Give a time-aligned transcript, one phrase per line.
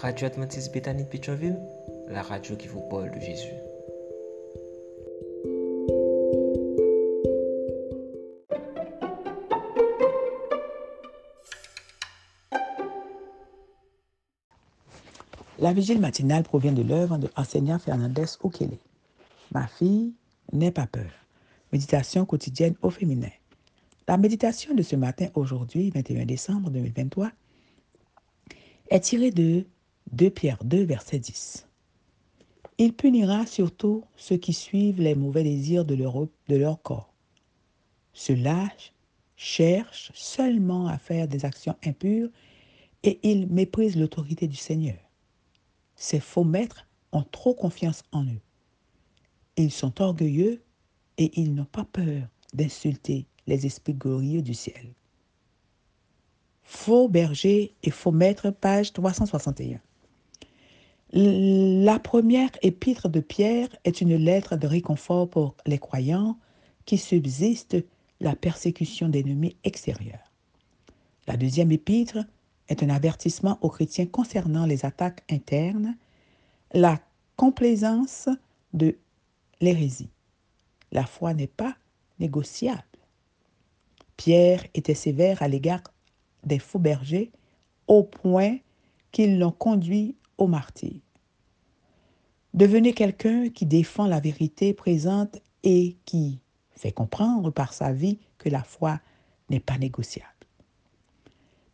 [0.00, 1.60] Radio Adventiste Bethany de Pétionville,
[2.08, 3.52] la radio qui vous parle de Jésus.
[15.58, 18.78] La vigile matinale provient de l'œuvre de enseignant Fernandez Okele.
[19.52, 20.14] Ma fille,
[20.54, 21.10] n'aie pas peur.
[21.72, 23.28] Méditation quotidienne au féminin.
[24.08, 27.30] La méditation de ce matin, aujourd'hui, 21 décembre 2023,
[28.88, 29.66] est tirée de
[30.12, 31.68] 2 Pierre 2, verset 10.
[32.78, 37.12] Il punira surtout ceux qui suivent les mauvais désirs de leur, de leur corps.
[38.12, 38.68] Ceux-là
[39.36, 42.28] cherchent seulement à faire des actions impures
[43.02, 44.98] et ils méprisent l'autorité du Seigneur.
[45.94, 48.40] Ces faux maîtres ont trop confiance en eux.
[49.56, 50.62] Ils sont orgueilleux
[51.18, 54.92] et ils n'ont pas peur d'insulter les esprits glorieux du ciel.
[56.62, 59.80] Faux berger et faux maître, page 361.
[61.12, 66.38] La première épître de Pierre est une lettre de réconfort pour les croyants
[66.84, 67.78] qui subsistent
[68.20, 70.30] la persécution d'ennemis extérieurs.
[71.26, 72.18] La deuxième épître
[72.68, 75.96] est un avertissement aux chrétiens concernant les attaques internes,
[76.72, 77.00] la
[77.34, 78.28] complaisance
[78.72, 78.96] de
[79.60, 80.10] l'hérésie.
[80.92, 81.74] La foi n'est pas
[82.20, 82.84] négociable.
[84.16, 85.82] Pierre était sévère à l'égard
[86.44, 87.32] des faux bergers
[87.88, 88.58] au point
[89.10, 90.14] qu'ils l'ont conduit
[92.54, 98.48] Devenez quelqu'un qui défend la vérité présente et qui fait comprendre par sa vie que
[98.48, 99.00] la foi
[99.50, 100.28] n'est pas négociable.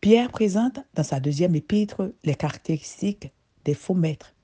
[0.00, 3.30] Pierre présente dans sa deuxième épître les caractéristiques
[3.64, 4.34] des faux maîtres.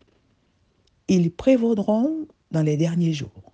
[1.08, 3.52] Ils prévaudront dans les derniers jours.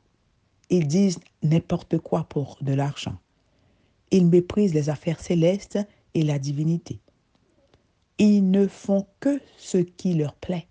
[0.71, 3.17] Ils disent n'importe quoi pour de l'argent.
[4.11, 5.79] Ils méprisent les affaires célestes
[6.15, 7.01] et la divinité.
[8.19, 10.67] Ils ne font que ce qui leur plaît.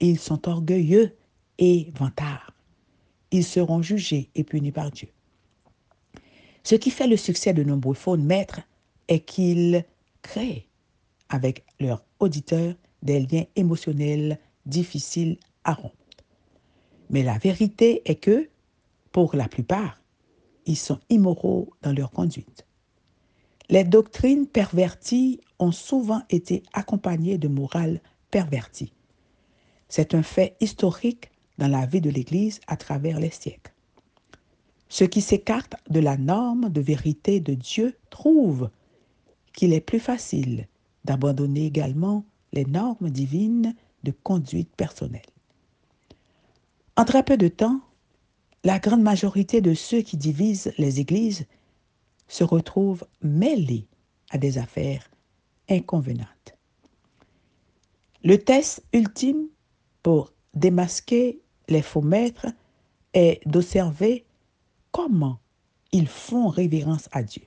[0.00, 1.14] Ils sont orgueilleux
[1.58, 2.52] et vantards.
[3.30, 5.08] Ils seront jugés et punis par Dieu.
[6.62, 8.60] Ce qui fait le succès de nombreux faux maîtres
[9.08, 9.84] est qu'ils
[10.22, 10.66] créent
[11.28, 15.94] avec leurs auditeurs des liens émotionnels difficiles à rompre.
[17.10, 18.48] Mais la vérité est que,
[19.12, 20.00] pour la plupart,
[20.64, 22.63] ils sont immoraux dans leur conduite.
[23.70, 28.92] Les doctrines perverties ont souvent été accompagnées de morales perverties.
[29.88, 33.72] C'est un fait historique dans la vie de l'Église à travers les siècles.
[34.88, 38.70] Ceux qui s'écartent de la norme de vérité de Dieu trouvent
[39.52, 40.68] qu'il est plus facile
[41.04, 43.74] d'abandonner également les normes divines
[44.04, 45.22] de conduite personnelle.
[46.96, 47.80] En très peu de temps,
[48.62, 51.46] la grande majorité de ceux qui divisent les églises
[52.28, 53.86] se retrouvent mêlés
[54.30, 55.10] à des affaires
[55.68, 56.54] inconvenantes.
[58.22, 59.48] Le test ultime
[60.02, 62.46] pour démasquer les faux maîtres
[63.12, 64.24] est d'observer
[64.92, 65.38] comment
[65.92, 67.42] ils font révérence à Dieu.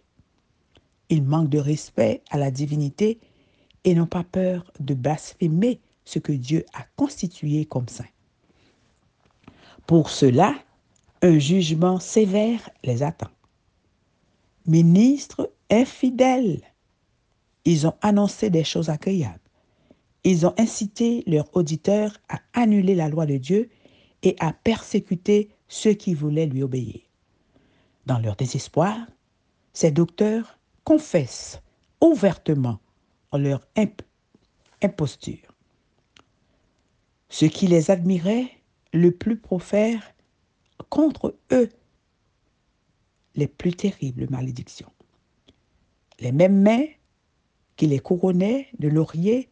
[1.09, 3.19] Ils manquent de respect à la divinité
[3.83, 8.05] et n'ont pas peur de blasphémer ce que Dieu a constitué comme saint.
[9.85, 10.53] Pour cela,
[11.21, 13.29] un jugement sévère les attend.
[14.67, 16.61] Ministres infidèles,
[17.65, 19.39] ils ont annoncé des choses agréables.
[20.23, 23.69] Ils ont incité leurs auditeurs à annuler la loi de Dieu
[24.23, 26.99] et à persécuter ceux qui voulaient lui obéir.
[28.05, 28.97] Dans leur désespoir,
[29.73, 31.61] ces docteurs confessent
[32.01, 32.79] ouvertement
[33.33, 33.65] leur
[34.81, 35.53] imposture.
[37.29, 38.51] Ceux qui les admiraient
[38.93, 40.13] le plus profèrent
[40.89, 41.69] contre eux
[43.37, 44.91] les plus terribles malédictions.
[46.19, 46.85] Les mêmes mains
[47.77, 49.49] qui les couronnaient de laurier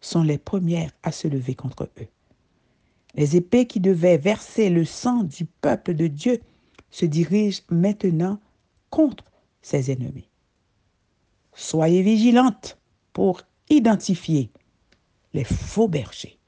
[0.00, 2.08] sont les premières à se lever contre eux.
[3.14, 6.40] Les épées qui devaient verser le sang du peuple de Dieu
[6.90, 8.40] se dirigent maintenant
[8.90, 9.24] contre
[9.62, 10.28] ses ennemis.
[11.54, 12.78] Soyez vigilantes
[13.12, 14.50] pour identifier
[15.34, 16.38] les faux bergers.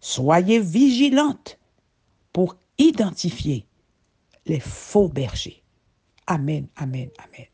[0.00, 1.58] Soyez vigilantes
[2.32, 3.67] pour identifier
[4.48, 5.62] les faux bergers.
[6.26, 7.46] Amen, amen, amen.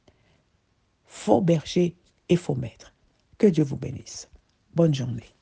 [1.04, 1.96] Faux bergers
[2.28, 2.94] et faux maîtres.
[3.38, 4.28] Que Dieu vous bénisse.
[4.74, 5.34] Bonne journée.